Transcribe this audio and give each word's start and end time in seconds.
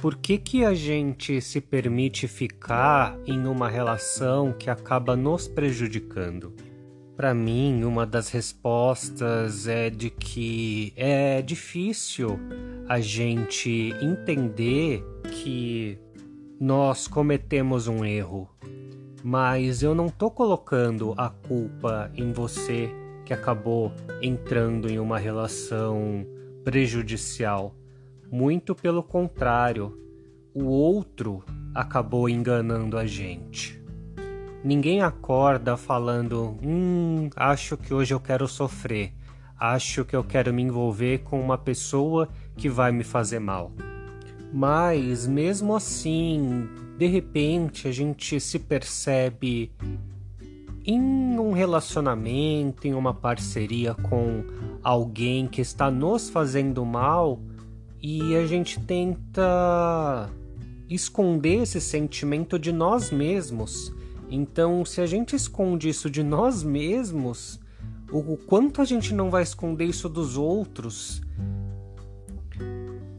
por 0.00 0.14
que, 0.14 0.38
que 0.38 0.64
a 0.64 0.74
gente 0.74 1.40
se 1.40 1.60
permite 1.60 2.28
ficar 2.28 3.18
em 3.26 3.46
uma 3.46 3.68
relação 3.68 4.52
que 4.52 4.70
acaba 4.70 5.16
nos 5.16 5.48
prejudicando? 5.48 6.54
Para 7.16 7.34
mim, 7.34 7.82
uma 7.82 8.06
das 8.06 8.28
respostas 8.28 9.66
é 9.66 9.90
de 9.90 10.08
que 10.08 10.92
é 10.96 11.42
difícil 11.42 12.38
a 12.88 13.00
gente 13.00 13.92
entender 14.00 15.04
que 15.42 15.98
nós 16.60 17.08
cometemos 17.08 17.88
um 17.88 18.04
erro, 18.04 18.48
mas 19.24 19.82
eu 19.82 19.96
não 19.96 20.08
tô 20.08 20.30
colocando 20.30 21.12
a 21.16 21.28
culpa 21.28 22.08
em 22.14 22.32
você 22.32 22.88
que 23.24 23.34
acabou 23.34 23.92
entrando 24.22 24.88
em 24.88 25.00
uma 25.00 25.18
relação 25.18 26.24
prejudicial. 26.62 27.74
Muito 28.30 28.74
pelo 28.74 29.02
contrário, 29.02 29.98
o 30.52 30.64
outro 30.64 31.42
acabou 31.74 32.28
enganando 32.28 32.98
a 32.98 33.06
gente. 33.06 33.82
Ninguém 34.62 35.00
acorda 35.00 35.78
falando: 35.78 36.58
Hum, 36.62 37.30
acho 37.34 37.76
que 37.76 37.94
hoje 37.94 38.12
eu 38.12 38.20
quero 38.20 38.46
sofrer, 38.46 39.14
acho 39.58 40.04
que 40.04 40.14
eu 40.14 40.22
quero 40.22 40.52
me 40.52 40.62
envolver 40.62 41.18
com 41.18 41.40
uma 41.40 41.56
pessoa 41.56 42.28
que 42.54 42.68
vai 42.68 42.92
me 42.92 43.02
fazer 43.02 43.38
mal. 43.38 43.72
Mas 44.52 45.26
mesmo 45.26 45.74
assim, 45.74 46.68
de 46.98 47.06
repente 47.06 47.88
a 47.88 47.92
gente 47.92 48.38
se 48.40 48.58
percebe 48.58 49.72
em 50.84 51.38
um 51.38 51.52
relacionamento, 51.52 52.86
em 52.86 52.94
uma 52.94 53.14
parceria 53.14 53.94
com 53.94 54.42
alguém 54.82 55.46
que 55.46 55.60
está 55.60 55.90
nos 55.90 56.28
fazendo 56.28 56.84
mal 56.84 57.40
e 58.02 58.36
a 58.36 58.46
gente 58.46 58.80
tenta 58.80 60.30
esconder 60.88 61.62
esse 61.62 61.80
sentimento 61.80 62.58
de 62.58 62.72
nós 62.72 63.10
mesmos. 63.10 63.92
Então, 64.30 64.84
se 64.84 65.00
a 65.00 65.06
gente 65.06 65.34
esconde 65.34 65.88
isso 65.88 66.10
de 66.10 66.22
nós 66.22 66.62
mesmos, 66.62 67.60
o 68.10 68.36
quanto 68.36 68.80
a 68.80 68.84
gente 68.84 69.12
não 69.12 69.30
vai 69.30 69.42
esconder 69.42 69.84
isso 69.84 70.08
dos 70.08 70.36
outros? 70.36 71.20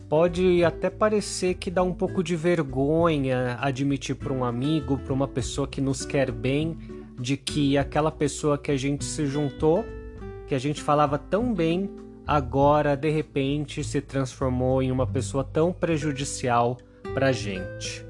Pode 0.07 0.63
até 0.63 0.89
parecer 0.89 1.55
que 1.55 1.69
dá 1.69 1.83
um 1.83 1.93
pouco 1.93 2.23
de 2.23 2.35
vergonha 2.35 3.57
admitir 3.61 4.15
para 4.15 4.33
um 4.33 4.43
amigo, 4.43 4.97
para 4.97 5.13
uma 5.13 5.27
pessoa 5.27 5.67
que 5.67 5.79
nos 5.79 6.03
quer 6.03 6.31
bem, 6.31 6.75
de 7.19 7.37
que 7.37 7.77
aquela 7.77 8.11
pessoa 8.11 8.57
que 8.57 8.71
a 8.71 8.77
gente 8.77 9.05
se 9.05 9.27
juntou, 9.27 9.85
que 10.47 10.55
a 10.55 10.59
gente 10.59 10.81
falava 10.81 11.19
tão 11.19 11.53
bem, 11.53 11.87
agora 12.29 12.95
de 12.95 13.09
repente 13.09 13.83
se 13.83 13.99
transformou 14.01 14.83
em 14.83 14.91
uma 14.91 15.07
pessoa 15.07 15.43
tão 15.43 15.73
prejudicial 15.73 16.77
para 17.11 17.31
gente. 17.31 18.05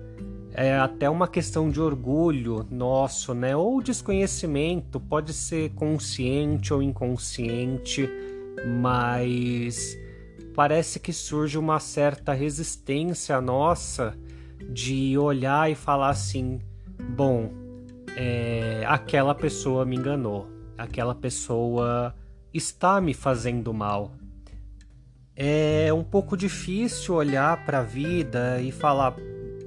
É 0.53 0.77
até 0.77 1.09
uma 1.09 1.25
questão 1.25 1.69
de 1.69 1.79
orgulho 1.79 2.67
nosso, 2.69 3.33
né? 3.33 3.55
Ou 3.55 3.81
desconhecimento, 3.81 4.99
pode 4.99 5.31
ser 5.31 5.69
consciente 5.69 6.73
ou 6.73 6.83
inconsciente, 6.83 8.09
mas 8.81 9.97
parece 10.53 10.99
que 10.99 11.13
surge 11.13 11.57
uma 11.57 11.79
certa 11.79 12.33
resistência 12.33 13.39
nossa 13.39 14.17
de 14.69 15.17
olhar 15.17 15.71
e 15.71 15.75
falar 15.75 16.09
assim: 16.09 16.59
bom, 17.15 17.53
é, 18.17 18.83
aquela 18.85 19.33
pessoa 19.33 19.85
me 19.85 19.95
enganou, 19.95 20.45
aquela 20.77 21.15
pessoa 21.15 22.13
está 22.53 22.99
me 22.99 23.13
fazendo 23.13 23.73
mal. 23.73 24.11
É 25.35 25.91
um 25.93 26.03
pouco 26.03 26.35
difícil 26.35 27.15
olhar 27.15 27.65
para 27.65 27.79
a 27.79 27.83
vida 27.83 28.61
e 28.61 28.71
falar: 28.71 29.15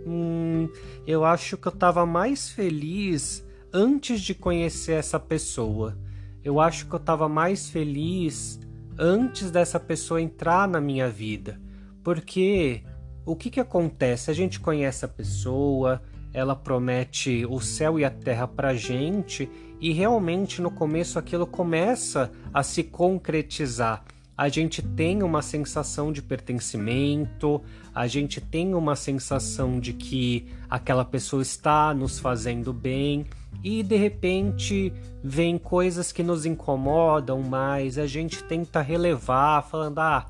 hum, 0.07 0.69
eu 1.07 1.25
acho 1.25 1.57
que 1.57 1.67
eu 1.67 1.73
estava 1.73 2.05
mais 2.05 2.51
feliz 2.51 3.45
antes 3.73 4.21
de 4.21 4.35
conhecer 4.35 4.93
essa 4.93 5.19
pessoa. 5.19 5.97
Eu 6.45 6.61
acho 6.61 6.87
que 6.87 6.93
eu 6.93 6.99
estava 6.99 7.29
mais 7.29 7.71
feliz 7.71 8.61
antes 8.99 9.51
dessa 9.51 9.81
pessoa 9.81 10.21
entrar 10.21 10.69
na 10.69 10.81
minha 10.81 11.09
vida. 11.09 11.61
Porque 12.03 12.83
o 13.25 13.37
que, 13.37 13.51
que 13.51 13.61
acontece? 13.61 14.31
A 14.31 14.35
gente 14.35 14.61
conhece 14.61 15.05
a 15.05 15.09
pessoa, 15.09 16.03
ela 16.33 16.57
promete 16.57 17.47
o 17.49 17.61
céu 17.61 17.99
e 17.99 18.05
a 18.05 18.11
terra 18.11 18.47
pra 18.47 18.75
gente 18.75 19.49
e 19.83 19.93
realmente 19.93 20.63
no 20.63 20.71
começo 20.71 21.19
aquilo 21.19 21.45
começa 21.45 22.31
a 22.55 22.63
se 22.63 22.85
concretizar. 22.85 24.05
A 24.39 24.49
gente 24.49 24.81
tem 24.81 25.25
uma 25.25 25.43
sensação 25.43 26.13
de 26.13 26.23
pertencimento, 26.23 27.61
a 27.93 28.07
gente 28.07 28.41
tem 28.41 28.75
uma 28.75 28.95
sensação 28.95 29.81
de 29.81 29.93
que 29.93 30.47
aquela 30.71 31.05
pessoa 31.05 31.43
está 31.43 31.93
nos 31.93 32.21
fazendo 32.21 32.73
bem 32.73 33.27
e 33.63 33.83
de 33.83 33.97
repente 33.97 34.93
vem 35.23 35.59
coisas 35.59 36.13
que 36.13 36.23
nos 36.23 36.47
incomodam 36.47 37.43
mais, 37.43 37.99
a 37.99 38.07
gente 38.07 38.43
tenta 38.45 38.81
relevar, 38.81 39.63
falando: 39.63 39.99
ah, 39.99 40.27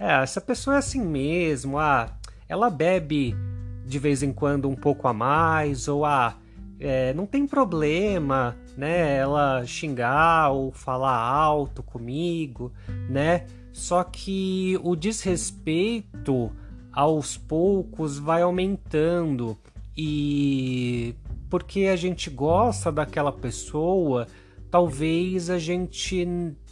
é, 0.00 0.22
essa 0.22 0.40
pessoa 0.40 0.76
é 0.76 0.78
assim 0.80 1.00
mesmo, 1.00 1.78
ah, 1.78 2.08
ela 2.48 2.68
bebe 2.68 3.36
de 3.86 4.00
vez 4.00 4.24
em 4.24 4.32
quando 4.32 4.68
um 4.68 4.74
pouco 4.74 5.06
a 5.06 5.12
mais, 5.12 5.86
ou 5.86 6.04
ah, 6.04 6.36
é, 6.78 7.14
não 7.14 7.26
tem 7.26 7.46
problema, 7.46 8.56
né? 8.76 9.16
Ela 9.16 9.64
xingar 9.64 10.50
ou 10.50 10.72
falar 10.72 11.18
alto 11.18 11.82
comigo, 11.82 12.72
né? 13.08 13.46
Só 13.72 14.02
que 14.04 14.78
o 14.82 14.96
desrespeito 14.96 16.50
aos 16.92 17.36
poucos 17.36 18.18
vai 18.18 18.42
aumentando 18.42 19.56
e 19.96 21.14
porque 21.48 21.84
a 21.84 21.96
gente 21.96 22.28
gosta 22.28 22.90
daquela 22.90 23.32
pessoa, 23.32 24.26
talvez 24.70 25.48
a 25.48 25.58
gente 25.58 26.26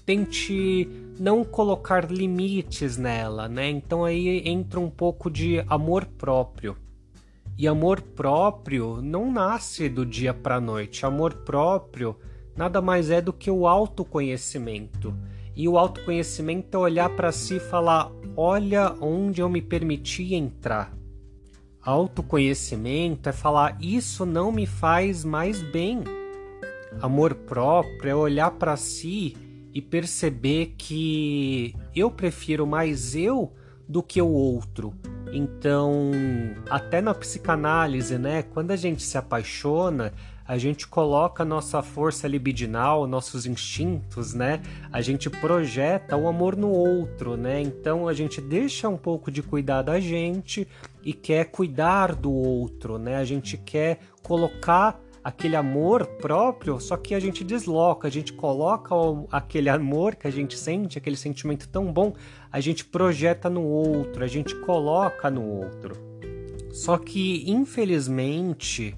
tente 0.04 0.88
não 1.18 1.44
colocar 1.44 2.10
limites 2.10 2.96
nela, 2.96 3.48
né? 3.48 3.70
Então 3.70 4.04
aí 4.04 4.46
entra 4.46 4.80
um 4.80 4.90
pouco 4.90 5.30
de 5.30 5.64
amor 5.68 6.04
próprio. 6.06 6.76
E 7.56 7.68
amor 7.68 8.00
próprio 8.00 9.00
não 9.00 9.30
nasce 9.30 9.88
do 9.88 10.04
dia 10.04 10.34
para 10.34 10.56
a 10.56 10.60
noite. 10.60 11.06
Amor 11.06 11.34
próprio 11.44 12.16
nada 12.56 12.82
mais 12.82 13.10
é 13.10 13.20
do 13.20 13.32
que 13.32 13.48
o 13.48 13.68
autoconhecimento. 13.68 15.14
E 15.54 15.68
o 15.68 15.78
autoconhecimento 15.78 16.76
é 16.76 16.80
olhar 16.80 17.08
para 17.10 17.30
si 17.30 17.56
e 17.56 17.60
falar: 17.60 18.10
olha 18.36 18.92
onde 19.00 19.40
eu 19.40 19.48
me 19.48 19.62
permiti 19.62 20.34
entrar. 20.34 20.92
Autoconhecimento 21.80 23.28
é 23.28 23.32
falar: 23.32 23.78
isso 23.80 24.26
não 24.26 24.50
me 24.50 24.66
faz 24.66 25.24
mais 25.24 25.62
bem. 25.62 26.02
Amor 27.00 27.36
próprio 27.36 28.10
é 28.10 28.14
olhar 28.16 28.50
para 28.50 28.76
si 28.76 29.36
e 29.72 29.80
perceber 29.80 30.74
que 30.76 31.74
eu 31.94 32.10
prefiro 32.10 32.66
mais 32.66 33.14
eu 33.14 33.52
do 33.88 34.02
que 34.02 34.20
o 34.20 34.28
outro 34.28 34.92
então, 35.34 36.12
até 36.70 37.00
na 37.00 37.12
psicanálise, 37.12 38.16
né, 38.16 38.42
quando 38.42 38.70
a 38.70 38.76
gente 38.76 39.02
se 39.02 39.18
apaixona, 39.18 40.12
a 40.46 40.58
gente 40.58 40.86
coloca 40.86 41.44
nossa 41.44 41.82
força 41.82 42.28
libidinal, 42.28 43.06
nossos 43.06 43.46
instintos, 43.46 44.34
né? 44.34 44.60
A 44.92 45.00
gente 45.00 45.30
projeta 45.30 46.16
o 46.16 46.28
amor 46.28 46.54
no 46.54 46.68
outro, 46.68 47.34
né? 47.34 47.62
Então 47.62 48.06
a 48.06 48.12
gente 48.12 48.42
deixa 48.42 48.88
um 48.88 48.96
pouco 48.96 49.30
de 49.30 49.42
cuidar 49.42 49.80
da 49.80 49.98
gente 49.98 50.68
e 51.02 51.14
quer 51.14 51.46
cuidar 51.46 52.14
do 52.14 52.30
outro, 52.30 52.98
né? 52.98 53.16
A 53.16 53.24
gente 53.24 53.56
quer 53.56 54.00
colocar 54.22 55.00
aquele 55.24 55.56
amor 55.56 56.06
próprio, 56.06 56.78
só 56.78 56.98
que 56.98 57.14
a 57.14 57.18
gente 57.18 57.42
desloca, 57.42 58.06
a 58.06 58.10
gente 58.10 58.34
coloca 58.34 58.94
aquele 59.32 59.70
amor 59.70 60.14
que 60.14 60.26
a 60.26 60.30
gente 60.30 60.58
sente, 60.58 60.98
aquele 60.98 61.16
sentimento 61.16 61.66
tão 61.66 61.90
bom, 61.90 62.12
a 62.52 62.60
gente 62.60 62.84
projeta 62.84 63.48
no 63.48 63.62
outro, 63.62 64.22
a 64.22 64.26
gente 64.26 64.54
coloca 64.56 65.30
no 65.30 65.42
outro. 65.42 65.96
Só 66.70 66.98
que, 66.98 67.50
infelizmente, 67.50 68.94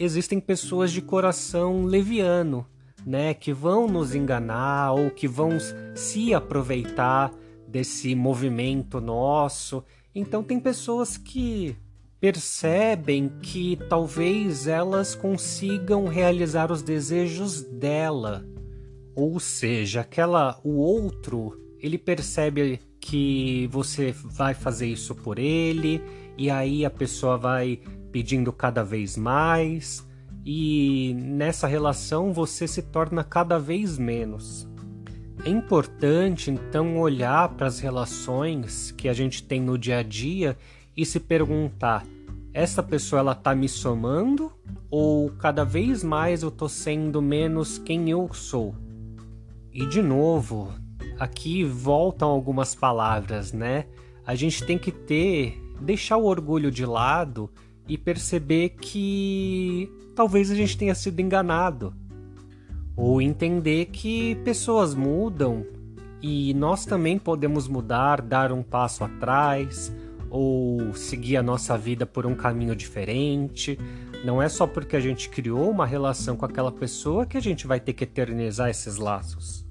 existem 0.00 0.40
pessoas 0.40 0.90
de 0.90 1.02
coração 1.02 1.84
leviano, 1.84 2.66
né, 3.04 3.34
que 3.34 3.52
vão 3.52 3.86
nos 3.86 4.14
enganar 4.14 4.92
ou 4.92 5.10
que 5.10 5.28
vão 5.28 5.58
se 5.94 6.32
aproveitar 6.32 7.30
desse 7.66 8.14
movimento 8.14 9.00
nosso. 9.00 9.84
Então 10.14 10.42
tem 10.42 10.58
pessoas 10.58 11.16
que 11.16 11.76
percebem 12.20 13.28
que 13.40 13.78
talvez 13.88 14.66
elas 14.66 15.14
consigam 15.14 16.06
realizar 16.06 16.72
os 16.72 16.82
desejos 16.82 17.62
dela. 17.62 18.44
Ou 19.14 19.38
seja, 19.38 20.00
aquela 20.00 20.60
o 20.64 20.76
outro, 20.76 21.56
ele 21.80 21.98
percebe 21.98 22.80
que 23.00 23.68
você 23.68 24.12
vai 24.12 24.54
fazer 24.54 24.86
isso 24.86 25.14
por 25.14 25.38
ele 25.38 26.02
e 26.36 26.50
aí 26.50 26.84
a 26.84 26.90
pessoa 26.90 27.36
vai 27.36 27.80
pedindo 28.10 28.52
cada 28.52 28.82
vez 28.82 29.16
mais 29.16 30.06
e 30.44 31.14
nessa 31.16 31.66
relação 31.66 32.32
você 32.32 32.66
se 32.66 32.82
torna 32.82 33.22
cada 33.22 33.58
vez 33.58 33.98
menos. 33.98 34.68
É 35.44 35.50
importante 35.50 36.50
então 36.50 36.98
olhar 36.98 37.48
para 37.50 37.68
as 37.68 37.78
relações 37.78 38.90
que 38.90 39.08
a 39.08 39.12
gente 39.12 39.44
tem 39.44 39.60
no 39.60 39.78
dia 39.78 39.98
a 39.98 40.02
dia 40.02 40.56
e 40.98 41.06
se 41.06 41.20
perguntar: 41.20 42.04
essa 42.52 42.82
pessoa 42.82 43.20
ela 43.20 43.34
tá 43.34 43.54
me 43.54 43.68
somando 43.68 44.50
ou 44.90 45.30
cada 45.30 45.64
vez 45.64 46.02
mais 46.02 46.42
eu 46.42 46.50
tô 46.50 46.68
sendo 46.68 47.22
menos 47.22 47.78
quem 47.78 48.10
eu 48.10 48.28
sou? 48.32 48.74
E 49.72 49.86
de 49.86 50.02
novo, 50.02 50.74
aqui 51.20 51.62
voltam 51.62 52.28
algumas 52.28 52.74
palavras, 52.74 53.52
né? 53.52 53.86
A 54.26 54.34
gente 54.34 54.64
tem 54.64 54.76
que 54.76 54.90
ter, 54.90 55.62
deixar 55.80 56.16
o 56.16 56.24
orgulho 56.24 56.68
de 56.68 56.84
lado 56.84 57.48
e 57.86 57.96
perceber 57.96 58.70
que 58.70 59.88
talvez 60.16 60.50
a 60.50 60.54
gente 60.54 60.76
tenha 60.76 60.96
sido 60.96 61.20
enganado. 61.20 61.94
Ou 62.96 63.22
entender 63.22 63.86
que 63.86 64.34
pessoas 64.44 64.96
mudam 64.96 65.64
e 66.20 66.52
nós 66.54 66.84
também 66.84 67.16
podemos 67.16 67.68
mudar, 67.68 68.20
dar 68.20 68.50
um 68.50 68.62
passo 68.64 69.04
atrás 69.04 69.92
ou 70.30 70.94
seguir 70.94 71.36
a 71.36 71.42
nossa 71.42 71.76
vida 71.76 72.06
por 72.06 72.26
um 72.26 72.34
caminho 72.34 72.74
diferente. 72.74 73.78
Não 74.24 74.42
é 74.42 74.48
só 74.48 74.66
porque 74.66 74.96
a 74.96 75.00
gente 75.00 75.28
criou 75.28 75.70
uma 75.70 75.86
relação 75.86 76.36
com 76.36 76.44
aquela 76.44 76.72
pessoa 76.72 77.26
que 77.26 77.36
a 77.36 77.40
gente 77.40 77.66
vai 77.66 77.80
ter 77.80 77.92
que 77.92 78.04
eternizar 78.04 78.68
esses 78.68 78.96
laços. 78.96 79.66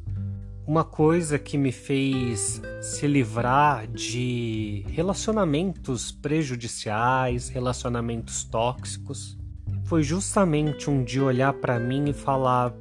Uma 0.66 0.84
coisa 0.84 1.40
que 1.40 1.58
me 1.58 1.72
fez 1.72 2.62
se 2.82 3.08
livrar 3.08 3.88
de 3.88 4.84
relacionamentos 4.90 6.12
prejudiciais, 6.12 7.48
relacionamentos 7.48 8.44
tóxicos, 8.44 9.38
foi 9.86 10.04
justamente 10.04 10.90
um 10.90 11.04
dia 11.04 11.24
olhar 11.24 11.54
para 11.54 11.80
mim 11.80 12.10
e 12.10 12.14
falar: 12.14 12.74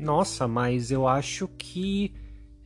Nossa, 0.00 0.48
mas 0.48 0.90
eu 0.90 1.06
acho 1.06 1.46
que 1.56 2.12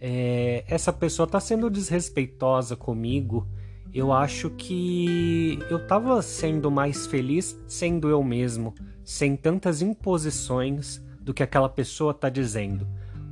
é, 0.01 0.65
essa 0.67 0.93
pessoa 0.93 1.27
está 1.27 1.39
sendo 1.41 1.69
desrespeitosa 1.69 2.77
comigo. 2.77 3.47
Eu 3.93 4.13
acho 4.13 4.51
que 4.51 5.59
eu 5.71 5.79
estava 5.79 6.21
sendo 6.23 6.71
mais 6.71 7.07
feliz 7.07 7.59
sendo 7.67 8.09
eu 8.09 8.23
mesmo, 8.23 8.75
sem 9.05 9.37
tantas 9.37 9.83
imposições 9.83 11.03
do 11.21 11.33
que 11.33 11.43
aquela 11.43 11.69
pessoa 11.69 12.13
está 12.13 12.29
dizendo 12.29 12.87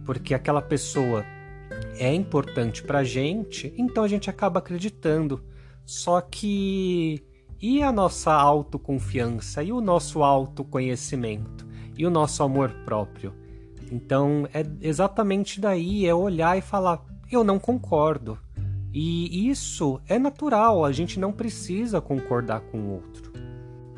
porque 0.07 0.33
aquela 0.33 0.63
pessoa 0.63 1.27
é 1.99 2.15
importante 2.15 2.83
pra 2.83 3.03
gente, 3.03 3.75
então 3.77 4.05
a 4.05 4.09
gente 4.09 4.31
acaba 4.31 4.61
acreditando. 4.61 5.45
Só 5.85 6.21
que 6.21 7.27
e 7.61 7.83
a 7.83 7.91
nossa 7.91 8.33
autoconfiança 8.33 9.63
e 9.63 9.73
o 9.73 9.81
nosso 9.81 10.23
autoconhecimento 10.23 11.67
e 11.99 12.07
o 12.07 12.11
nosso 12.11 12.43
amor 12.43 12.71
próprio? 12.85 13.35
Então 13.91 14.49
é 14.55 14.65
exatamente 14.81 15.61
daí 15.61 16.07
é 16.07 16.15
olhar 16.15 16.57
e 16.57 16.63
falar: 16.63 17.05
eu 17.31 17.43
não 17.43 17.59
concordo. 17.59 18.39
E 18.99 19.51
isso 19.51 20.01
é 20.09 20.19
natural, 20.19 20.83
a 20.83 20.91
gente 20.91 21.21
não 21.21 21.31
precisa 21.31 22.01
concordar 22.01 22.61
com 22.61 22.79
o 22.79 22.93
outro. 22.95 23.31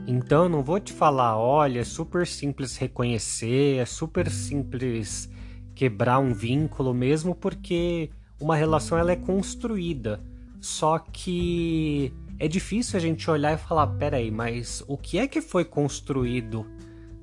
Então 0.08 0.48
não 0.48 0.60
vou 0.60 0.80
te 0.80 0.92
falar, 0.92 1.38
olha, 1.38 1.78
é 1.78 1.84
super 1.84 2.26
simples 2.26 2.76
reconhecer, 2.76 3.76
é 3.76 3.84
super 3.84 4.28
simples 4.28 5.30
quebrar 5.72 6.18
um 6.18 6.34
vínculo 6.34 6.92
mesmo 6.92 7.32
porque 7.32 8.10
uma 8.40 8.56
relação 8.56 8.98
ela 8.98 9.12
é 9.12 9.16
construída. 9.16 10.20
Só 10.60 10.98
que 10.98 12.12
é 12.36 12.48
difícil 12.48 12.96
a 12.96 13.00
gente 13.00 13.30
olhar 13.30 13.54
e 13.54 13.56
falar, 13.56 13.86
peraí, 13.86 14.32
mas 14.32 14.82
o 14.88 14.96
que 14.96 15.16
é 15.16 15.28
que 15.28 15.40
foi 15.40 15.64
construído 15.64 16.66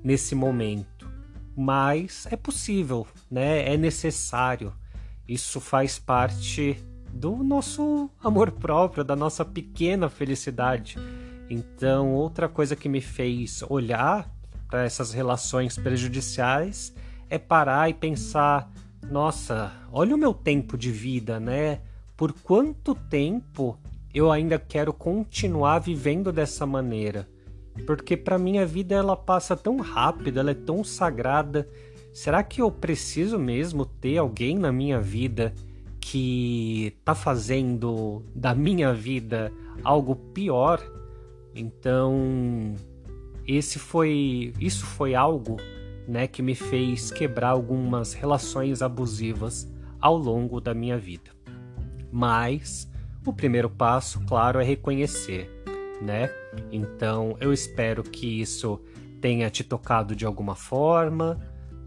nesse 0.01 0.33
momento? 0.33 1.12
Mas 1.54 2.25
é 2.31 2.38
possível, 2.38 3.06
né? 3.30 3.74
É 3.74 3.75
necessário. 3.75 4.72
Isso 5.27 5.60
faz 5.60 6.00
parte 6.00 6.81
do 7.15 7.38
nosso 7.38 8.09
amor 8.21 8.51
próprio, 8.51 9.01
da 9.01 9.15
nossa 9.15 9.45
pequena 9.45 10.09
felicidade. 10.09 10.97
Então, 11.50 12.13
outra 12.13 12.50
coisa 12.50 12.75
que 12.75 12.89
me 12.89 13.00
fez 13.00 13.63
olhar 13.69 14.29
para 14.67 14.83
essas 14.83 15.13
relações 15.13 15.77
prejudiciais 15.77 16.94
é 17.29 17.39
parar 17.39 17.89
e 17.89 17.94
pensar: 17.94 18.69
nossa, 19.09 19.71
olha 19.94 20.13
o 20.13 20.17
meu 20.17 20.33
tempo 20.33 20.77
de 20.77 20.91
vida, 20.91 21.39
né? 21.39 21.79
Por 22.17 22.33
quanto 22.33 22.94
tempo 22.94 23.79
eu 24.13 24.29
ainda 24.29 24.59
quero 24.59 24.91
continuar 24.91 25.79
vivendo 25.79 26.33
dessa 26.33 26.65
maneira? 26.65 27.29
Porque 27.85 28.17
para 28.17 28.38
mim 28.38 28.57
a 28.57 28.65
vida 28.65 28.94
ela 28.94 29.15
passa 29.15 29.56
tão 29.56 29.77
rápido, 29.77 30.38
ela 30.38 30.51
é 30.51 30.56
tão 30.56 30.83
sagrada. 30.83 31.67
Será 32.13 32.44
que 32.44 32.62
eu 32.62 32.69
preciso 32.71 33.38
mesmo 33.39 33.85
ter 33.85 34.17
alguém 34.17 34.57
na 34.57 34.71
minha 34.71 35.00
vida 35.00 35.53
que 36.15 36.95
tá 37.03 37.13
fazendo 37.13 38.23
da 38.33 38.56
minha 38.56 38.94
vida 38.94 39.51
algo 39.83 40.15
pior? 40.15 40.81
Então, 41.53 42.73
esse 43.45 43.77
foi, 43.77 44.53
isso 44.57 44.85
foi 44.85 45.13
algo 45.13 45.57
né, 46.07 46.25
que 46.25 46.41
me 46.41 46.56
fez 46.56 47.12
quebrar 47.12 47.50
algumas 47.50 48.13
relações 48.13 48.81
abusivas 48.81 49.69
ao 50.00 50.17
longo 50.17 50.62
da 50.62 50.73
minha 50.73 50.97
vida. 50.97 51.31
Mas 52.09 52.89
o 53.25 53.33
primeiro 53.33 53.69
passo, 53.69 54.21
claro, 54.25 54.62
é 54.62 54.63
reconhecer, 54.63 55.51
né? 56.01 56.29
Então 56.71 57.35
eu 57.41 57.51
espero 57.51 58.03
que 58.03 58.39
isso 58.39 58.79
tenha 59.19 59.50
te 59.50 59.65
tocado 59.65 60.15
de 60.15 60.25
alguma 60.25 60.56
forma, 60.56 61.38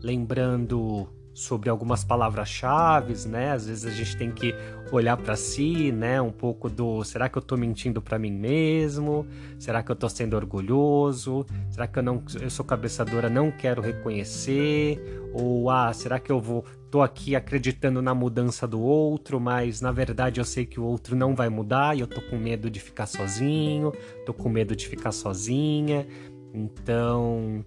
lembrando 0.02 1.08
sobre 1.38 1.70
algumas 1.70 2.02
palavras-chave, 2.02 3.14
né? 3.29 3.52
Às 3.52 3.69
vezes 3.69 3.87
a 3.87 3.90
gente 3.90 4.17
tem 4.17 4.31
que 4.31 4.52
olhar 4.90 5.17
para 5.17 5.37
si, 5.37 5.93
né? 5.93 6.20
Um 6.20 6.32
pouco 6.32 6.69
do 6.69 7.05
será 7.05 7.29
que 7.29 7.38
eu 7.38 7.43
tô 7.43 7.56
mentindo 7.56 8.02
para 8.02 8.19
mim 8.19 8.32
mesmo? 8.32 9.25
Será 9.56 9.81
que 9.82 9.90
eu 9.90 9.94
tô 9.94 10.08
sendo 10.08 10.35
orgulhoso? 10.35 11.46
Será 11.70 11.87
que 11.87 11.99
eu 11.99 12.02
não 12.02 12.23
eu 12.40 12.50
sou 12.50 12.64
cabeçadora, 12.64 13.31
não 13.31 13.52
quero 13.52 13.81
reconhecer? 13.81 15.00
Ou 15.32 15.70
ah, 15.70 15.93
será 15.93 16.19
que 16.19 16.32
eu 16.32 16.40
vou 16.40 16.64
tô 16.90 17.02
aqui 17.02 17.37
acreditando 17.37 18.02
na 18.02 18.14
mudança 18.14 18.67
do 18.67 18.81
outro, 18.81 19.38
mas 19.38 19.81
na 19.81 19.93
verdade 19.93 20.40
eu 20.40 20.44
sei 20.44 20.67
que 20.67 20.81
o 20.81 20.85
outro 20.85 21.14
não 21.14 21.37
vai 21.37 21.49
mudar 21.49 21.96
e 21.96 22.00
eu 22.00 22.06
tô 22.08 22.20
com 22.23 22.37
medo 22.37 22.69
de 22.69 22.81
ficar 22.81 23.06
sozinho, 23.06 23.93
tô 24.26 24.35
com 24.35 24.49
medo 24.49 24.75
de 24.75 24.88
ficar 24.88 25.12
sozinha. 25.12 26.06
Então, 26.52 27.64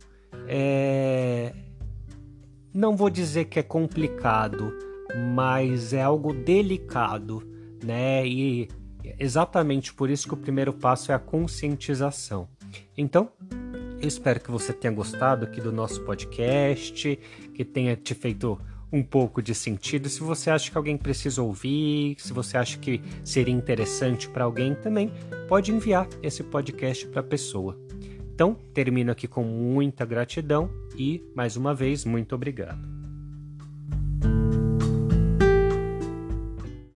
é 0.47 1.53
não 2.73 2.95
vou 2.95 3.09
dizer 3.09 3.45
que 3.45 3.59
é 3.59 3.63
complicado, 3.63 4.73
mas 5.35 5.93
é 5.93 6.01
algo 6.01 6.33
delicado, 6.33 7.43
né? 7.83 8.25
E 8.25 8.69
exatamente 9.19 9.93
por 9.93 10.09
isso 10.09 10.27
que 10.27 10.33
o 10.33 10.37
primeiro 10.37 10.73
passo 10.73 11.11
é 11.11 11.15
a 11.15 11.19
conscientização. 11.19 12.47
Então, 12.97 13.29
eu 14.01 14.07
espero 14.07 14.39
que 14.39 14.49
você 14.49 14.73
tenha 14.73 14.93
gostado 14.93 15.45
aqui 15.45 15.61
do 15.61 15.71
nosso 15.71 16.01
podcast, 16.01 17.19
que 17.53 17.65
tenha 17.65 17.95
te 17.95 18.13
feito 18.13 18.59
um 18.91 19.03
pouco 19.03 19.41
de 19.41 19.55
sentido. 19.55 20.09
Se 20.09 20.21
você 20.21 20.49
acha 20.49 20.69
que 20.69 20.77
alguém 20.77 20.97
precisa 20.97 21.41
ouvir, 21.41 22.15
se 22.19 22.33
você 22.33 22.57
acha 22.57 22.77
que 22.77 23.01
seria 23.23 23.53
interessante 23.53 24.27
para 24.27 24.43
alguém 24.43 24.75
também, 24.75 25.11
pode 25.47 25.71
enviar 25.71 26.07
esse 26.21 26.43
podcast 26.43 27.07
para 27.07 27.21
a 27.21 27.23
pessoa. 27.23 27.77
Então, 28.33 28.55
termino 28.73 29.11
aqui 29.11 29.27
com 29.27 29.43
muita 29.43 30.05
gratidão 30.05 30.69
e, 30.97 31.23
mais 31.35 31.55
uma 31.55 31.73
vez, 31.75 32.05
muito 32.05 32.33
obrigado. 32.33 33.00